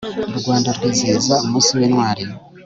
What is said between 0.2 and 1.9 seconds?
u rwanda rwizihiza umunsi